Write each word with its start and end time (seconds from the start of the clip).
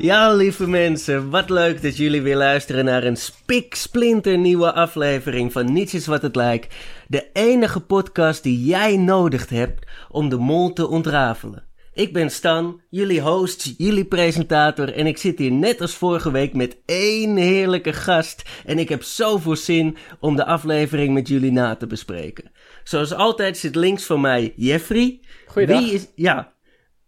Ja, 0.00 0.34
lieve 0.34 0.68
mensen, 0.68 1.30
wat 1.30 1.50
leuk 1.50 1.82
dat 1.82 1.96
jullie 1.96 2.22
weer 2.22 2.36
luisteren 2.36 2.84
naar 2.84 3.04
een 3.04 3.16
spiksplinter 3.16 4.38
nieuwe 4.38 4.72
aflevering 4.72 5.52
van 5.52 5.72
Niets 5.72 5.94
is 5.94 6.06
wat 6.06 6.22
het 6.22 6.36
lijkt. 6.36 6.74
De 7.08 7.30
enige 7.32 7.80
podcast 7.80 8.42
die 8.42 8.64
jij 8.64 8.96
nodig 8.96 9.48
hebt 9.48 9.86
om 10.10 10.28
de 10.28 10.36
mol 10.36 10.72
te 10.72 10.88
ontrafelen. 10.88 11.64
Ik 11.92 12.12
ben 12.12 12.30
Stan, 12.30 12.80
jullie 12.90 13.20
host, 13.20 13.74
jullie 13.76 14.04
presentator 14.04 14.92
en 14.92 15.06
ik 15.06 15.18
zit 15.18 15.38
hier 15.38 15.52
net 15.52 15.80
als 15.80 15.94
vorige 15.94 16.30
week 16.30 16.54
met 16.54 16.76
één 16.86 17.36
heerlijke 17.36 17.92
gast. 17.92 18.42
En 18.64 18.78
ik 18.78 18.88
heb 18.88 19.02
zoveel 19.02 19.56
zin 19.56 19.96
om 20.20 20.36
de 20.36 20.44
aflevering 20.44 21.14
met 21.14 21.28
jullie 21.28 21.52
na 21.52 21.76
te 21.76 21.86
bespreken. 21.86 22.50
Zoals 22.84 23.14
altijd 23.14 23.58
zit 23.58 23.74
links 23.74 24.04
van 24.04 24.20
mij 24.20 24.52
Jeffrey. 24.56 25.20
Goeiedag. 25.46 25.80
Wie 25.80 25.92
is, 25.92 26.06
ja, 26.14 26.52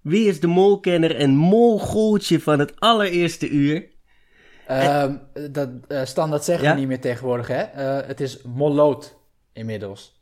wie 0.02 0.28
is 0.28 0.40
de 0.40 0.46
molkenner 0.46 1.16
en 1.16 1.30
molgoeltje 1.36 2.40
van 2.40 2.58
het 2.58 2.80
allereerste 2.80 3.48
uur? 3.48 3.88
Ehm, 4.66 5.16
dat, 5.50 5.68
eh, 5.88 6.04
Stan, 6.04 6.30
dat 6.30 6.44
zeggen 6.44 6.64
Ja? 6.64 6.72
we 6.74 6.78
niet 6.78 6.88
meer 6.88 7.00
tegenwoordig, 7.00 7.46
hè? 7.46 7.60
Eh, 7.62 8.06
het 8.06 8.20
is 8.20 8.42
molloot 8.42 9.16
inmiddels. 9.52 10.20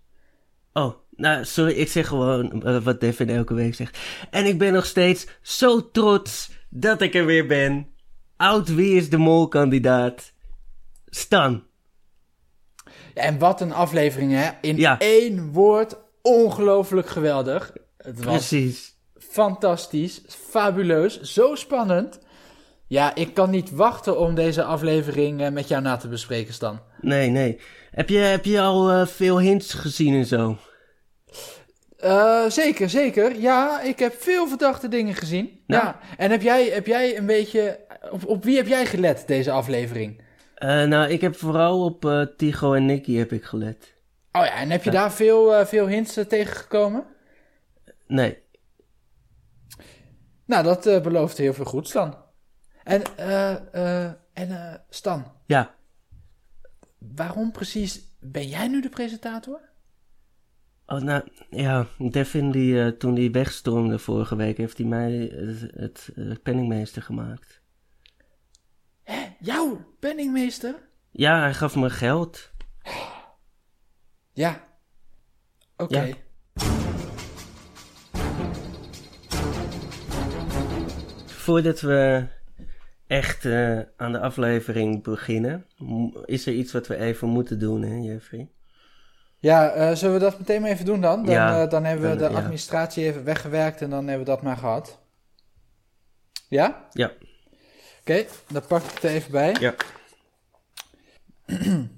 Oh, 0.72 0.94
nou, 1.10 1.44
sorry, 1.44 1.72
ik 1.72 1.88
zeg 1.88 2.06
gewoon 2.06 2.62
eh, 2.62 2.76
wat 2.82 3.00
Devin 3.00 3.28
elke 3.30 3.54
week 3.54 3.74
zegt. 3.74 3.98
En 4.30 4.46
ik 4.46 4.58
ben 4.58 4.72
nog 4.72 4.86
steeds 4.86 5.26
zo 5.42 5.90
trots 5.90 6.50
dat 6.70 7.00
ik 7.00 7.14
er 7.14 7.26
weer 7.26 7.46
ben. 7.46 7.86
Oud 8.36 8.74
Wie 8.74 8.94
is 8.96 9.10
de 9.10 9.16
Mol-kandidaat? 9.16 10.32
Stan. 11.06 11.62
Ja, 13.14 13.22
en 13.22 13.38
wat 13.38 13.60
een 13.60 13.72
aflevering, 13.72 14.32
hè? 14.32 14.48
In 14.60 14.76
Ja. 14.76 14.98
één 14.98 15.52
woord, 15.52 15.96
ongelooflijk 16.22 17.08
geweldig. 17.08 17.72
Het 17.96 18.24
was 18.24 18.48
Precies. 18.48 18.96
Fantastisch, 19.18 20.20
fabuleus, 20.28 21.20
zo 21.20 21.54
spannend. 21.54 22.18
Ja, 22.88 23.14
ik 23.14 23.34
kan 23.34 23.50
niet 23.50 23.70
wachten 23.70 24.18
om 24.18 24.34
deze 24.34 24.62
aflevering 24.62 25.42
eh, 25.42 25.50
met 25.50 25.68
jou 25.68 25.82
na 25.82 25.96
te 25.96 26.08
bespreken, 26.08 26.54
Stan. 26.54 26.80
Nee, 27.00 27.30
nee. 27.30 27.60
Heb 27.90 28.08
je, 28.08 28.18
heb 28.18 28.44
je 28.44 28.60
al 28.60 28.90
eh, 28.90 29.06
veel 29.06 29.40
hints 29.40 29.74
gezien 29.74 30.14
en 30.14 30.26
zo? 30.26 30.56
Eh, 31.96 32.44
zeker, 32.48 32.90
zeker. 32.90 33.40
Ja, 33.40 33.80
ik 33.80 33.98
heb 33.98 34.14
veel 34.18 34.48
verdachte 34.48 34.88
dingen 34.88 35.14
gezien. 35.14 35.60
Nou. 35.66 35.84
Ja. 35.84 35.98
En 36.16 36.30
heb 36.30 36.42
jij, 36.42 36.64
heb 36.64 36.86
jij 36.86 37.16
een 37.16 37.26
beetje... 37.26 37.78
Op, 38.10 38.26
op 38.26 38.44
wie 38.44 38.56
heb 38.56 38.66
jij 38.66 38.86
gelet, 38.86 39.24
deze 39.26 39.50
aflevering? 39.50 40.20
Nou, 40.60 41.10
ik 41.10 41.20
heb 41.20 41.36
vooral 41.36 41.84
op 41.84 42.28
Tigo 42.36 42.74
en 42.74 42.86
Nicky 42.86 43.16
heb 43.16 43.32
ik 43.32 43.44
gelet. 43.44 43.94
Oh 44.32 44.44
ja, 44.44 44.54
en 44.54 44.70
heb 44.70 44.84
je 44.84 44.90
daar 44.90 45.12
veel, 45.12 45.66
veel 45.66 45.86
hints 45.86 46.18
tegengekomen? 46.28 47.04
Nee. 48.06 48.38
Nou, 50.48 50.64
dat 50.64 50.86
eh, 50.86 51.00
belooft 51.02 51.38
heel 51.38 51.54
veel 51.54 51.64
goed, 51.64 51.88
Stan. 51.88 52.16
En, 52.84 53.02
eh, 53.16 53.52
eh, 54.04 54.12
en 54.32 54.50
eh, 54.50 54.74
Stan, 54.88 55.32
Ja. 55.46 55.74
waarom 56.98 57.52
precies 57.52 58.00
ben 58.20 58.48
jij 58.48 58.68
nu 58.68 58.80
de 58.80 58.88
presentator? 58.88 59.60
Oh, 60.86 61.00
nou, 61.00 61.28
ja. 61.50 61.86
Devin, 61.98 62.50
die, 62.50 62.96
toen 62.96 63.14
die 63.14 63.30
wegstormde 63.30 63.98
vorige 63.98 64.36
week, 64.36 64.56
heeft 64.56 64.78
hij 64.78 64.86
mij 64.86 65.12
het, 65.74 66.10
het 66.14 66.42
penningmeester 66.42 67.02
gemaakt. 67.02 67.60
Hè, 69.02 69.26
jou, 69.40 69.78
penningmeester? 69.98 70.74
Ja, 71.10 71.40
hij 71.40 71.54
gaf 71.54 71.76
me 71.76 71.90
geld. 71.90 72.50
Ja. 74.32 74.64
Oké. 75.76 76.00
Ja. 76.00 76.14
Voordat 81.48 81.80
we 81.80 82.26
echt 83.06 83.44
eh, 83.44 83.78
aan 83.96 84.12
de 84.12 84.20
aflevering 84.20 85.02
beginnen, 85.02 85.66
is 86.24 86.46
er 86.46 86.52
iets 86.52 86.72
wat 86.72 86.86
we 86.86 86.96
even 86.96 87.28
moeten 87.28 87.58
doen, 87.58 87.82
hè, 87.82 87.94
Jeffrey? 87.94 88.48
Ja, 89.38 89.70
eh, 89.70 89.94
zullen 89.94 90.14
we 90.14 90.20
dat 90.20 90.38
meteen 90.38 90.60
maar 90.60 90.70
even 90.70 90.84
doen 90.84 91.00
dan? 91.00 91.24
Dan, 91.24 91.34
Ja, 91.34 91.62
eh, 91.62 91.70
dan 91.70 91.84
hebben 91.84 92.10
we 92.10 92.16
de 92.16 92.28
administratie 92.28 93.04
even 93.04 93.24
weggewerkt 93.24 93.80
en 93.80 93.90
dan 93.90 94.06
hebben 94.06 94.26
we 94.26 94.32
dat 94.32 94.42
maar 94.42 94.56
gehad. 94.56 95.00
Ja? 96.48 96.88
Ja. 96.92 97.12
Oké, 98.00 98.24
dan 98.48 98.62
pak 98.66 98.82
ik 98.82 98.90
het 98.94 99.02
er 99.02 99.10
even 99.10 99.30
bij. 99.30 99.56
Ja. 99.60 99.74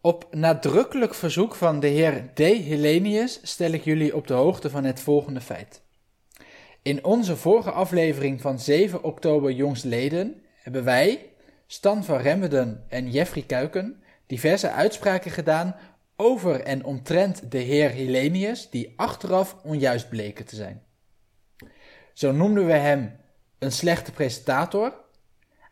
Op 0.00 0.26
nadrukkelijk 0.30 1.14
verzoek 1.14 1.54
van 1.54 1.80
de 1.80 1.86
heer 1.86 2.30
D. 2.34 2.38
Helenius 2.38 3.40
stel 3.42 3.70
ik 3.70 3.84
jullie 3.84 4.16
op 4.16 4.26
de 4.26 4.34
hoogte 4.34 4.70
van 4.70 4.84
het 4.84 5.00
volgende 5.00 5.40
feit. 5.40 5.81
In 6.82 7.04
onze 7.04 7.36
vorige 7.36 7.70
aflevering 7.70 8.40
van 8.40 8.58
7 8.58 9.02
oktober 9.02 9.52
jongstleden 9.52 10.42
hebben 10.54 10.84
wij, 10.84 11.30
Stan 11.66 12.04
van 12.04 12.16
Remmeden 12.16 12.84
en 12.88 13.10
Jeffrey 13.10 13.42
Kuiken, 13.42 14.02
diverse 14.26 14.70
uitspraken 14.70 15.30
gedaan 15.30 15.76
over 16.16 16.60
en 16.60 16.84
omtrent 16.84 17.50
de 17.50 17.58
heer 17.58 17.90
Helenius 17.90 18.70
die 18.70 18.92
achteraf 18.96 19.56
onjuist 19.64 20.08
bleken 20.08 20.44
te 20.44 20.56
zijn. 20.56 20.82
Zo 22.12 22.32
noemden 22.32 22.66
we 22.66 22.72
hem 22.72 23.16
een 23.58 23.72
slechte 23.72 24.12
presentator, 24.12 24.94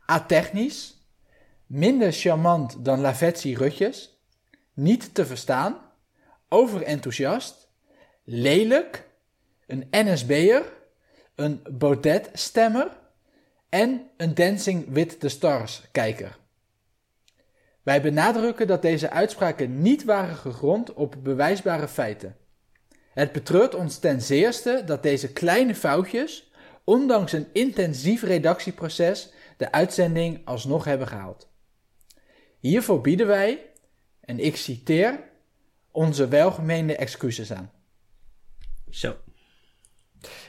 atechnisch, 0.07 1.09
minder 1.67 2.13
charmant 2.13 2.85
dan 2.85 3.01
Lavetsi 3.01 3.57
Rutjes, 3.57 4.21
niet 4.73 5.15
te 5.15 5.27
verstaan, 5.27 5.79
overenthousiast, 6.49 7.69
lelijk, 8.25 9.09
een 9.67 9.89
NSB'er, 9.91 10.79
een 11.41 11.63
Baudet-stemmer 11.71 12.99
en 13.69 14.11
een 14.17 14.35
Dancing 14.35 14.93
with 14.93 15.21
the 15.21 15.29
Stars-kijker. 15.29 16.39
Wij 17.83 18.03
benadrukken 18.03 18.67
dat 18.67 18.83
deze 18.83 19.11
uitspraken 19.11 19.83
niet 19.83 20.05
waren 20.05 20.37
gegrond 20.37 20.93
op 20.95 21.17
bewijsbare 21.23 21.89
feiten. 21.89 22.37
Het 23.13 23.33
betreurt 23.33 23.75
ons 23.75 23.99
ten 23.99 24.23
zeerste 24.23 24.83
dat 24.87 25.03
deze 25.03 25.33
kleine 25.33 25.75
foutjes, 25.75 26.53
ondanks 26.85 27.33
een 27.33 27.49
intensief 27.53 28.23
redactieproces, 28.23 29.33
de 29.57 29.73
uitzending 29.73 30.41
alsnog 30.45 30.85
hebben 30.85 31.09
gehaald. 31.09 31.49
Hiervoor 32.59 33.01
bieden 33.01 33.27
wij, 33.27 33.67
en 34.21 34.39
ik 34.39 34.57
citeer, 34.57 35.21
onze 35.91 36.29
welgemeende 36.29 36.97
excuses 36.97 37.53
aan. 37.53 37.71
Zo. 38.91 39.17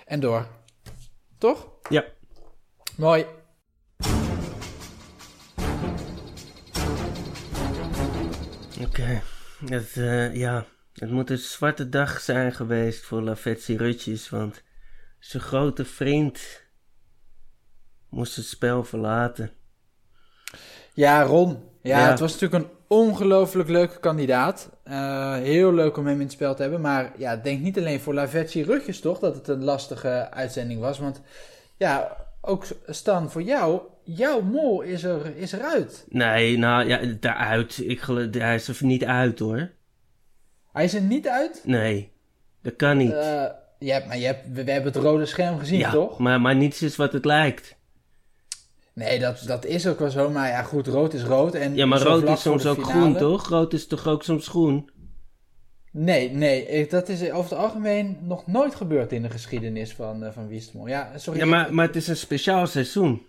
En 0.06 0.20
door. 0.20 0.48
Toch? 1.42 1.68
Ja. 1.90 2.06
Mooi. 2.98 3.26
Oké. 8.82 9.22
Het, 9.66 9.98
eh, 9.98 10.36
ja, 10.36 10.66
het 10.94 11.12
moet 11.12 11.30
een 11.30 11.38
zwarte 11.38 11.90
dag 11.90 12.20
zijn 12.20 12.54
geweest 12.54 13.04
voor 13.06 13.22
Lavetsi 13.22 13.78
Rutjes, 13.78 14.30
want 14.30 14.64
zijn 15.20 15.44
grote 15.44 15.86
vriend 15.86 16.64
moest 18.10 18.36
het 18.36 18.46
spel 18.46 18.84
verlaten. 18.84 19.52
Ja, 20.94 21.24
Ron. 21.24 21.71
Ja, 21.82 22.00
Ja. 22.00 22.10
het 22.10 22.20
was 22.20 22.32
natuurlijk 22.40 22.64
een 22.64 22.72
ongelooflijk 22.88 23.70
leuke 23.70 24.00
kandidaat. 24.00 24.70
Eh, 24.84 25.34
heel 25.34 25.74
leuk 25.74 25.98
om 25.98 26.06
hem 26.06 26.16
in 26.16 26.22
het 26.22 26.32
spel 26.32 26.56
te 26.56 26.62
hebben. 26.62 26.82
Maar 26.82 27.12
ja, 27.18 27.36
denk 27.36 27.62
niet 27.62 27.78
alleen 27.78 28.00
voor 28.00 28.14
Lavetsi 28.14 28.64
Rutjes 28.64 29.00
toch 29.00 29.20
dat 29.20 29.36
het 29.36 29.48
een 29.48 29.64
lastige 29.64 30.32
uitzending 30.32 30.80
was. 30.80 31.00
Want 31.00 31.22
ja, 31.78 32.18
ook 32.42 32.66
Stan, 32.88 33.32
voor 33.32 33.42
jou, 33.42 33.82
jouw 34.04 34.42
mol 34.42 34.82
is, 34.82 35.04
er, 35.04 35.36
is 35.36 35.52
eruit. 35.52 36.06
Nee, 36.10 36.58
nou 36.58 36.88
ja, 36.88 37.00
daaruit. 37.20 37.82
Ik 37.84 38.00
geloof, 38.02 38.28
hij 38.32 38.56
is 38.56 38.68
er 38.68 38.78
niet 38.86 39.06
uit 39.06 39.40
hoor. 39.40 39.70
Hij 40.72 40.84
is 40.84 40.94
er 40.94 41.02
niet 41.02 41.28
uit. 41.28 41.62
Nee, 41.66 42.12
dat 42.62 42.76
kan 42.76 42.98
niet. 42.98 43.12
Eh, 43.14 43.46
je 43.80 43.92
hebt, 43.92 44.08
maar 44.08 44.18
je 44.18 44.26
hebt, 44.26 44.48
we, 44.52 44.64
we 44.64 44.72
hebben 44.72 44.94
het 44.94 45.02
rode 45.02 45.26
scherm 45.26 45.60
gezien, 45.60 45.80
ja, 45.80 45.92
toch? 45.92 46.18
Maar, 46.18 46.42
maar 46.42 46.56
niets 46.56 46.82
is 46.82 46.96
wat 46.96 47.14
het 47.14 47.26
lijkt. 47.26 47.76
Nee, 49.02 49.20
dat, 49.20 49.44
dat 49.46 49.66
is 49.66 49.88
ook 49.88 50.00
wel 50.00 50.10
zo. 50.10 50.30
Maar 50.30 50.48
ja, 50.48 50.64
goed, 50.64 50.88
rood 50.88 51.14
is 51.14 51.24
rood. 51.24 51.54
En 51.56 51.76
Ja, 51.76 51.86
maar 51.86 52.00
zo 52.00 52.08
rood 52.08 52.30
is 52.30 52.42
soms 52.42 52.66
ook 52.66 52.76
finale- 52.76 53.00
groen, 53.00 53.16
toch? 53.18 53.48
Rood 53.50 53.74
is 53.74 53.88
toch 53.88 54.08
ook 54.08 54.24
soms 54.24 54.48
groen? 54.48 54.90
Nee, 55.92 56.32
nee. 56.32 56.88
Dat 56.88 57.10
is 57.10 57.32
over 57.32 57.50
het 57.52 57.60
algemeen 57.60 58.18
nog 58.22 58.48
nooit 58.48 58.76
gebeurd 58.76 59.12
in 59.12 59.22
de 59.22 59.30
geschiedenis 59.30 59.94
van, 59.94 60.24
uh, 60.24 60.30
van 60.32 60.48
Wie 60.48 60.58
is 60.58 60.72
de 60.72 60.78
Mol. 60.78 60.88
Ja, 60.88 61.12
sorry. 61.18 61.40
Ja, 61.40 61.46
maar, 61.46 61.74
maar 61.74 61.86
het 61.88 61.96
is 61.96 62.08
een 62.08 62.18
speciaal 62.18 62.68
seizoen. 62.68 63.22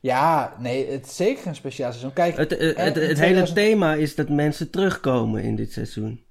Ja, 0.00 0.56
nee, 0.58 0.90
het 0.90 1.06
is 1.06 1.16
zeker 1.16 1.46
een 1.46 1.54
speciaal 1.54 1.90
seizoen. 1.90 2.12
Kijk, 2.12 2.36
Het, 2.36 2.50
het, 2.50 2.60
eh, 2.60 2.66
het, 2.66 2.76
het 2.76 2.94
2000 2.94 3.18
hele 3.18 3.52
thema 3.52 3.94
is 3.94 4.14
dat 4.14 4.28
mensen 4.28 4.70
terugkomen 4.70 5.42
in 5.42 5.56
dit 5.56 5.72
seizoen. 5.72 6.24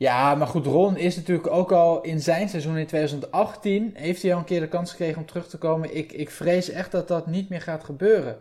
Ja, 0.00 0.34
maar 0.34 0.46
goed, 0.46 0.66
Ron 0.66 0.96
is 0.96 1.16
natuurlijk 1.16 1.50
ook 1.50 1.72
al 1.72 2.00
in 2.02 2.20
zijn 2.20 2.48
seizoen 2.48 2.76
in 2.76 2.86
2018... 2.86 3.90
heeft 3.94 4.22
hij 4.22 4.32
al 4.32 4.38
een 4.38 4.44
keer 4.44 4.60
de 4.60 4.68
kans 4.68 4.90
gekregen 4.90 5.20
om 5.20 5.26
terug 5.26 5.48
te 5.48 5.58
komen. 5.58 5.96
Ik, 5.96 6.12
ik 6.12 6.30
vrees 6.30 6.70
echt 6.70 6.90
dat 6.92 7.08
dat 7.08 7.26
niet 7.26 7.48
meer 7.48 7.60
gaat 7.60 7.84
gebeuren. 7.84 8.38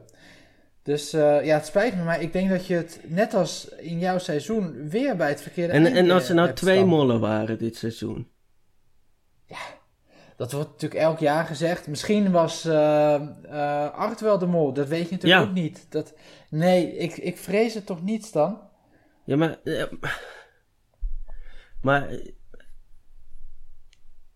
Dus 0.84 1.14
eh, 1.14 1.46
ja, 1.46 1.56
het 1.56 1.66
spijt 1.66 1.96
me, 1.96 2.04
maar 2.04 2.22
ik 2.22 2.34
denk 2.34 2.50
dat 2.50 2.66
je 2.68 2.74
het 2.76 3.00
net 3.04 3.34
als 3.34 3.70
in 3.70 4.00
jouw 4.00 4.18
seizoen 4.18 4.90
weer 4.90 5.16
bij 5.16 5.30
het 5.30 5.42
verkeerde 5.42 5.74
En, 5.74 5.86
en 5.86 6.12
als 6.12 6.30
er 6.30 6.36
nou 6.36 6.54
twee 6.54 6.76
staan. 6.76 6.88
mollen 6.88 7.20
waren 7.20 7.58
dit 7.58 7.76
seizoen. 7.76 8.28
dat 10.38 10.52
wordt 10.52 10.70
natuurlijk 10.70 11.02
elk 11.02 11.20
jaar 11.20 11.46
gezegd. 11.46 11.88
Misschien 11.88 12.32
was 12.32 12.66
eh, 12.66 13.94
Art 13.94 14.22
wel 14.22 14.38
de 14.38 14.46
mol. 14.46 14.74
Dat 14.74 14.88
weet 14.88 15.10
je 15.10 15.12
natuurlijk 15.16 15.44
Ja. 15.44 15.48
ook 15.50 15.54
niet. 15.56 15.86
Dat, 15.90 16.14
nee, 16.50 16.98
ik, 16.98 17.18
ik 17.18 17.38
vrees 17.38 17.74
het 17.74 17.86
toch 17.86 18.04
niet, 18.04 18.26
Stan? 18.26 18.60
Ja, 19.24 19.36
maar... 19.36 19.58
maar... 21.82 22.10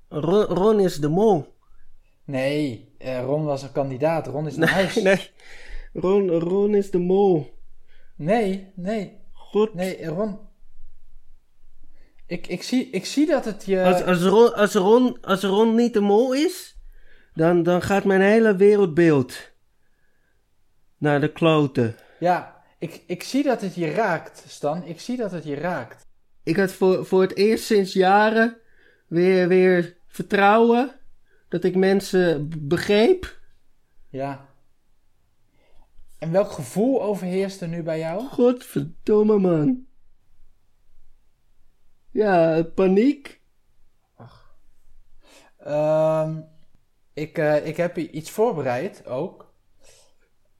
Ron, 0.09 0.43
Ron 0.43 0.79
is 0.79 0.97
de 0.97 1.07
mol. 1.07 1.55
Nee, 2.25 2.93
eh, 2.97 3.23
Ron 3.23 3.43
was 3.43 3.61
een 3.63 3.71
kandidaat. 3.71 4.27
Ron 4.27 4.47
is 4.47 4.53
een 4.57 4.59
Nee, 4.59 4.69
huis. 4.69 4.95
nee. 4.95 5.29
Ron, 5.93 6.29
Ron 6.29 6.75
is 6.75 6.91
de 6.91 6.99
mol. 6.99 7.57
nee, 8.15 8.71
nee, 8.75 9.17
Goed. 9.31 9.73
nee, 9.73 10.05
Ron. 10.05 10.39
Ik, 12.27 12.47
ik, 12.47 12.63
zie, 12.63 12.89
ik 12.89 13.05
zie 13.05 13.25
dat 13.25 13.45
het 13.45 13.65
je... 13.65 13.83
Als, 13.83 14.03
als, 14.03 14.21
Ron, 14.21 14.53
als, 14.53 14.73
Ron, 14.73 15.21
als 15.21 15.43
Ron 15.43 15.75
niet 15.75 15.93
de 15.93 15.99
mol 15.99 16.33
is, 16.33 16.77
dan, 17.33 17.63
dan 17.63 17.81
gaat 17.81 18.03
mijn 18.03 18.21
hele 18.21 18.55
wereldbeeld 18.55 19.51
naar 20.97 21.21
de 21.21 21.31
kloten. 21.31 21.95
Ja, 22.19 22.63
ik, 22.79 23.03
ik 23.07 23.23
zie 23.23 23.43
dat 23.43 23.61
het 23.61 23.75
je 23.75 23.91
raakt, 23.91 24.43
Stan. 24.47 24.83
Ik 24.83 24.99
zie 24.99 25.17
dat 25.17 25.31
het 25.31 25.43
je 25.43 25.55
raakt. 25.55 26.07
Ik 26.43 26.55
had 26.55 26.71
voor, 26.71 27.05
voor 27.05 27.21
het 27.21 27.35
eerst 27.35 27.65
sinds 27.65 27.93
jaren 27.93 28.57
weer, 29.07 29.47
weer 29.47 29.97
vertrouwen 30.07 30.99
dat 31.49 31.63
ik 31.63 31.75
mensen 31.75 32.49
begreep. 32.67 33.39
Ja. 34.09 34.49
En 36.19 36.31
welk 36.31 36.51
gevoel 36.51 37.01
overheerst 37.03 37.61
er 37.61 37.67
nu 37.67 37.83
bij 37.83 37.99
jou? 37.99 38.27
Godverdomme 38.27 39.39
man. 39.39 39.85
Ja, 42.11 42.63
paniek. 42.63 43.41
Ehm, 45.57 46.41
ik, 47.13 47.37
eh, 47.37 47.65
ik 47.65 47.77
heb 47.77 47.97
iets 47.97 48.29
voorbereid 48.29 49.05
ook. 49.05 49.53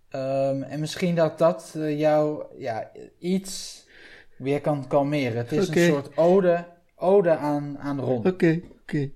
Ehm, 0.10 0.62
en 0.62 0.80
misschien 0.80 1.16
dat 1.16 1.38
dat 1.38 1.74
eh, 1.76 2.00
jou 2.00 2.46
ja, 2.58 2.92
iets 3.20 3.83
weer 4.44 4.62
kan 4.62 4.88
kalmeren. 4.88 5.38
Het 5.38 5.52
is 5.52 5.68
een 5.68 5.92
soort 5.92 6.18
ode, 6.18 6.66
ode 6.96 7.30
aan, 7.38 7.78
aan 7.80 8.00
Ron. 8.00 8.28
Oké, 8.28 8.62
oké. 8.82 9.12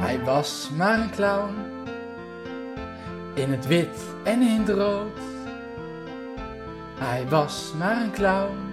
Hij 0.00 0.20
was 0.24 0.70
maar 0.76 1.00
een 1.00 1.10
clown. 1.10 1.54
In 3.34 3.50
het 3.50 3.66
wit 3.66 4.14
en 4.24 4.42
in 4.42 4.60
het 4.60 4.68
rood. 4.68 5.18
Hij 6.98 7.28
was 7.28 7.72
maar 7.78 8.02
een 8.02 8.12
clown. 8.12 8.67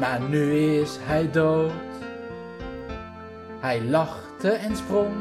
Maar 0.00 0.20
nu 0.28 0.54
is 0.54 0.98
hij 1.00 1.30
dood. 1.30 1.72
Hij 3.60 3.82
lachte 3.82 4.50
en 4.50 4.76
sprong. 4.76 5.14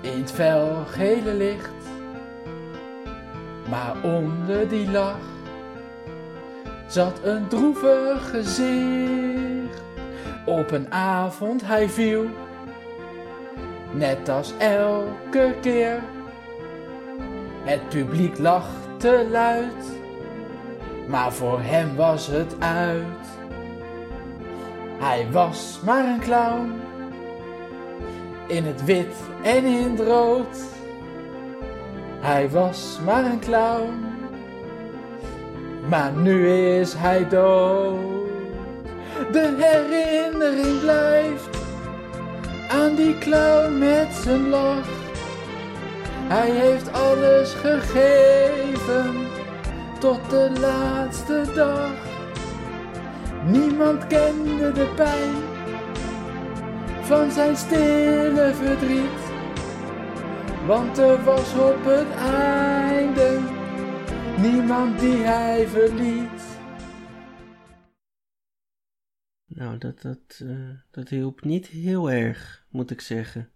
In 0.00 0.18
het 0.18 0.32
fel 0.32 0.84
gele 0.90 1.34
licht. 1.34 1.70
Maar 3.70 3.96
onder 4.02 4.68
die 4.68 4.90
lach 4.90 5.32
zat 6.86 7.20
een 7.22 7.48
droevig 7.48 8.30
gezicht. 8.30 9.82
Op 10.46 10.70
een 10.70 10.92
avond 10.92 11.66
hij 11.66 11.88
viel, 11.88 12.26
net 13.92 14.28
als 14.28 14.52
elke 14.58 15.54
keer. 15.60 16.02
Het 17.64 17.88
publiek 17.88 18.38
lachte 18.38 19.26
luid, 19.30 20.03
maar 21.06 21.32
voor 21.32 21.60
hem 21.60 21.96
was 21.96 22.26
het 22.26 22.54
uit. 22.58 23.26
Hij 24.98 25.26
was 25.30 25.80
maar 25.84 26.04
een 26.04 26.20
clown, 26.20 26.72
in 28.46 28.64
het 28.64 28.84
wit 28.84 29.14
en 29.42 29.64
in 29.64 29.90
het 29.90 30.00
rood. 30.00 30.58
Hij 32.20 32.50
was 32.50 32.98
maar 33.04 33.24
een 33.24 33.40
clown, 33.40 34.04
maar 35.88 36.12
nu 36.12 36.48
is 36.78 36.94
hij 36.94 37.28
dood. 37.28 38.22
De 39.32 39.54
herinnering 39.58 40.80
blijft 40.80 41.56
aan 42.68 42.94
die 42.94 43.18
clown 43.18 43.78
met 43.78 44.08
zijn 44.22 44.48
lach. 44.48 44.88
Hij 46.28 46.50
heeft 46.50 46.92
alles 46.92 47.54
gegeven 47.54 49.32
tot 50.04 50.30
de 50.30 50.60
laatste 50.60 51.52
dag. 51.54 51.92
Niemand 53.46 54.06
kende 54.06 54.72
de 54.72 54.92
pijn 54.96 55.34
van 57.04 57.30
zijn 57.30 57.56
stille 57.56 58.52
verdriet. 58.54 59.22
Want 60.66 60.98
er 60.98 61.24
was 61.24 61.54
op 61.54 61.84
het 61.84 62.10
einde 62.10 63.40
niemand 64.38 65.00
die 65.00 65.16
hij 65.16 65.68
verliet. 65.68 66.42
Nou, 69.46 69.78
dat, 69.78 70.02
dat, 70.02 70.40
eh, 70.44 70.70
dat 70.90 71.08
hielp 71.08 71.44
niet 71.44 71.66
heel 71.66 72.10
erg, 72.10 72.66
moet 72.70 72.90
ik 72.90 73.00
zeggen. 73.00 73.53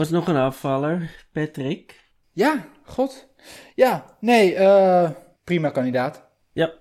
Was 0.00 0.10
nog 0.10 0.28
een 0.28 0.36
afvaller, 0.36 1.26
Patrick. 1.32 2.10
Ja, 2.32 2.64
god. 2.84 3.28
Ja, 3.74 4.04
nee, 4.20 4.54
eh, 4.54 5.10
prima 5.44 5.70
kandidaat. 5.70 6.28
Ja. 6.52 6.72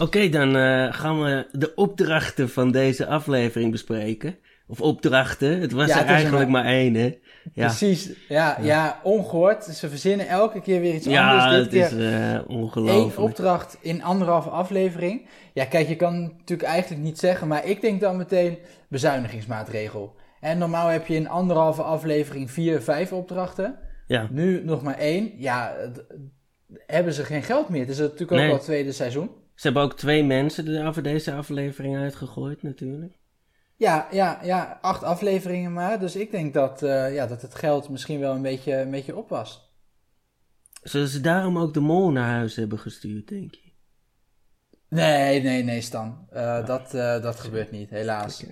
Oké, 0.00 0.28
dan 0.28 0.56
eh, 0.56 0.92
gaan 0.92 1.22
we 1.22 1.48
de 1.52 1.74
opdrachten 1.74 2.48
van 2.48 2.70
deze 2.70 3.06
aflevering 3.06 3.70
bespreken. 3.70 4.38
Of 4.66 4.80
opdrachten, 4.80 5.60
het 5.60 5.72
was 5.72 5.86
Ja, 5.88 5.92
er 5.92 5.98
het 5.98 6.04
is 6.04 6.10
er 6.10 6.16
eigenlijk 6.16 6.50
maar- 6.50 6.62
maar 6.64 6.72
één, 6.72 6.94
hè? 6.94 7.18
Ja, 7.54 7.66
Precies, 7.66 8.12
ja, 8.28 8.58
ja. 8.60 9.00
ongehoord. 9.02 9.64
Ze 9.64 9.88
verzinnen 9.88 10.28
elke 10.28 10.60
keer 10.60 10.80
weer 10.80 10.94
iets 10.94 11.06
ja 11.06 11.30
anders. 11.42 11.70
Dit 11.70 11.82
het 11.82 11.92
is 11.92 11.98
eh 11.98 12.32
één 12.34 12.46
ongelooflijk. 12.48 13.18
opdracht 13.18 13.78
in 13.80 14.02
anderhalve 14.02 14.48
aflevering. 14.50 15.28
Ja, 15.54 15.64
kijk, 15.64 15.88
je 15.88 15.96
kan 15.96 16.22
natuurlijk 16.22 16.68
eigenlijk 16.68 17.02
niet 17.02 17.18
zeggen, 17.18 17.48
maar 17.48 17.66
ik 17.66 17.80
denk 17.80 18.00
dan 18.00 18.16
meteen 18.16 18.58
bezuinigingsmaatregel. 18.88 20.14
En 20.40 20.58
normaal 20.58 20.88
heb 20.88 21.06
je 21.06 21.14
in 21.14 21.28
anderhalve 21.28 21.82
aflevering 21.82 22.50
vier, 22.50 22.80
vijf 22.82 23.12
opdrachten. 23.12 23.78
Ja, 24.06 24.28
Nu 24.30 24.64
nog 24.64 24.82
maar 24.82 24.98
één. 24.98 25.32
Ja, 25.36 25.74
hebben 26.86 27.12
ze 27.12 27.24
geen 27.24 27.42
geld 27.42 27.68
meer. 27.68 27.80
Het 27.80 27.90
is 27.90 27.98
natuurlijk 27.98 28.32
ook 28.32 28.38
Nee. 28.38 28.46
wel 28.46 28.56
het 28.56 28.64
tweede 28.64 28.92
seizoen. 28.92 29.30
ze 29.54 29.64
hebben 29.66 29.82
ook 29.82 29.96
twee 29.96 30.24
mensen 30.24 30.66
er 30.68 30.86
over 30.86 31.02
deze 31.02 31.32
aflevering 31.32 31.96
uitgegooid, 31.96 32.62
natuurlijk. 32.62 33.17
Ja, 33.78 34.08
ja, 34.10 34.38
ja, 34.42 34.78
acht 34.80 35.02
afleveringen 35.02 35.72
maar. 35.72 35.98
Dus 35.98 36.16
ik 36.16 36.30
denk 36.30 36.54
dat, 36.54 36.82
eh, 36.82 37.14
ja, 37.14 37.26
dat 37.26 37.42
het 37.42 37.54
geld 37.54 37.88
misschien 37.88 38.20
wel 38.20 38.34
een 38.34 38.42
beetje, 38.42 38.76
een 38.76 38.90
beetje 38.90 39.16
op 39.16 39.28
was. 39.28 39.72
Zullen 40.82 41.08
ze 41.08 41.20
daarom 41.20 41.58
ook 41.58 41.74
de 41.74 41.80
mol 41.80 42.10
naar 42.10 42.30
huis 42.30 42.56
hebben 42.56 42.78
gestuurd, 42.78 43.28
denk 43.28 43.54
je? 43.54 43.70
Nee, 44.88 45.42
nee, 45.42 45.62
nee, 45.62 45.80
Stan. 45.80 46.26
Eh, 46.30 46.66
dat, 46.66 46.94
eh, 46.94 47.22
dat 47.22 47.40
gebeurt 47.40 47.70
niet, 47.70 47.90
helaas. 47.90 48.44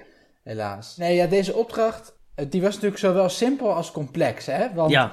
Helaas. 0.42 0.96
Nee, 0.96 1.14
ja, 1.14 1.26
deze 1.26 1.54
opdracht, 1.54 2.18
die 2.48 2.62
was 2.62 2.74
natuurlijk 2.74 3.00
zowel 3.00 3.28
simpel 3.28 3.74
als 3.74 3.92
complex, 3.92 4.46
hè? 4.46 4.74
Want 4.74 4.90
ja, 4.90 5.12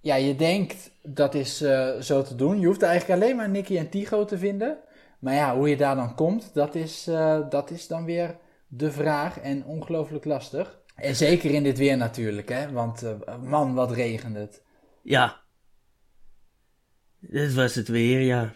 Ja, 0.00 0.14
je 0.14 0.36
denkt, 0.36 0.90
dat 1.02 1.34
is 1.34 1.56
zo 2.00 2.22
te 2.22 2.34
doen. 2.34 2.60
Je 2.60 2.66
hoeft 2.66 2.82
eigenlijk 2.82 3.22
alleen 3.22 3.36
maar 3.36 3.48
Nicky 3.48 3.78
en 3.78 3.88
Tigo 3.88 4.24
te 4.24 4.38
vinden. 4.38 4.78
Maar 5.18 5.34
ja, 5.34 5.56
hoe 5.56 5.68
je 5.68 5.76
daar 5.76 5.96
dan 5.96 6.14
komt, 6.14 6.54
dat 6.54 6.74
is, 6.74 7.04
dat 7.48 7.70
is 7.70 7.86
dan 7.86 8.04
weer 8.04 8.36
de 8.66 8.92
vraag 8.92 9.38
en 9.40 9.64
ongelooflijk 9.64 10.24
lastig. 10.24 10.78
En 10.94 11.16
zeker 11.16 11.50
in 11.50 11.62
dit 11.62 11.78
weer 11.78 11.96
natuurlijk, 11.96 12.48
hè? 12.48 12.70
Want 12.72 13.02
eh, 13.02 13.38
man, 13.42 13.74
wat 13.74 13.92
regent 13.92 14.36
het. 14.36 14.62
ja. 15.02 15.44
Dit 17.20 17.54
was 17.54 17.74
het 17.74 17.88
weer, 17.88 18.20
ja. 18.20 18.52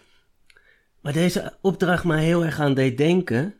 Maar 1.01 1.13
deze 1.13 1.57
opdracht 1.61 2.03
me 2.03 2.17
heel 2.17 2.45
erg 2.45 2.59
aan 2.59 2.73
deed 2.73 2.97
denken. 2.97 3.55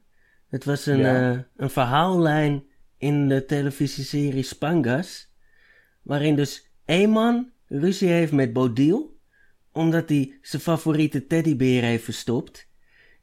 Het 0.48 0.65
was 0.65 0.86
een, 0.86 0.98
Ja. 0.98 1.31
eh, 1.34 1.39
een 1.55 1.70
verhaallijn 1.70 2.63
in 2.98 3.27
de 3.27 3.46
televisieserie 3.46 4.43
Spangas. 4.43 5.29
Waarin 6.01 6.36
dus 6.36 6.70
één 6.86 7.10
man 7.10 7.51
ruzie 7.67 8.10
heeft 8.10 8.31
met 8.31 8.53
Bodil. 8.53 9.20
Omdat 9.72 10.10
hij 10.10 10.38
zijn 10.41 10.62
favoriete 10.62 11.27
teddybeer 11.27 11.84
heeft 11.84 12.03
verstopt. 12.03 12.67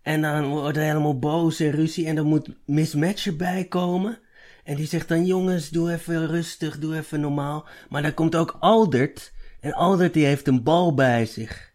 En 0.09 0.21
dan 0.21 0.49
wordt 0.49 0.77
hij 0.77 0.87
helemaal 0.87 1.19
boos 1.19 1.61
en 1.61 1.71
ruzie. 1.71 2.07
En 2.07 2.15
dan 2.15 2.27
moet 2.27 2.49
Miss 2.67 2.95
Match 2.95 3.27
erbij 3.27 3.65
komen. 3.65 4.19
En 4.65 4.77
die 4.77 4.87
zegt 4.87 5.09
dan: 5.09 5.27
Jongens, 5.27 5.71
doe 5.71 5.93
even 5.93 6.27
rustig, 6.27 6.79
doe 6.79 6.97
even 6.97 7.21
normaal. 7.21 7.69
Maar 7.89 8.03
dan 8.03 8.15
komt 8.15 8.37
ook 8.37 8.57
Aldert. 8.61 9.33
En 9.61 9.73
Aldert 9.73 10.15
die 10.15 10.27
heeft 10.27 10.47
een 10.47 10.63
bal 10.63 10.95
bij 10.95 11.27
zich. 11.27 11.73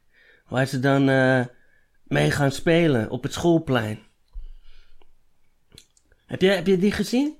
Waar 0.47 0.65
ze 0.65 0.79
dan 0.79 1.09
eh, 1.09 1.45
mee 2.03 2.31
gaan 2.31 2.51
spelen 2.51 3.09
op 3.09 3.23
het 3.23 3.33
schoolplein. 3.33 3.99
Heb 6.25 6.41
je, 6.41 6.49
heb 6.49 6.67
je 6.67 6.77
die 6.77 6.91
gezien? 6.91 7.37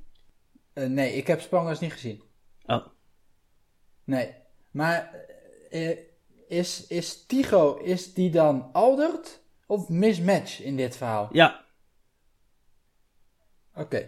Eh, 0.73 0.85
nee, 0.87 1.13
ik 1.13 1.27
heb 1.27 1.41
Spangers 1.41 1.79
niet 1.79 1.93
gezien. 1.93 2.23
Oh, 2.65 2.85
Nee. 4.03 4.33
Maar 4.71 5.15
eh, 5.69 5.97
is, 6.47 6.87
is 6.87 7.25
Tigo, 7.25 7.77
is 7.77 8.13
die 8.13 8.31
dan 8.31 8.69
Aldert 8.71 9.42
of 9.73 9.89
mismatch 9.89 10.61
in 10.61 10.75
dit 10.75 10.97
verhaal? 10.97 11.29
ja. 11.31 11.61
Oké. 13.75 14.07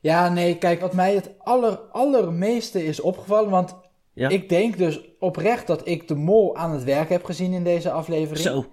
Ja, 0.00 0.28
nee, 0.28 0.58
kijk, 0.58 0.80
wat 0.80 0.92
mij 0.92 1.14
het 1.14 1.30
aller, 1.38 1.76
allermeeste 1.78 2.84
is 2.84 3.00
opgevallen, 3.00 3.50
want 3.50 3.76
Ja. 4.12 4.28
ik 4.28 4.48
denk 4.48 4.76
dus 4.78 5.00
oprecht 5.18 5.66
dat 5.66 5.86
ik 5.88 6.08
de 6.08 6.14
mol 6.14 6.56
aan 6.56 6.70
het 6.72 6.84
werk 6.84 7.08
heb 7.08 7.24
gezien 7.24 7.52
in 7.52 7.64
deze 7.64 7.90
aflevering. 7.90 8.38
Zo. 8.38 8.66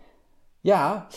Ja, 0.62 1.08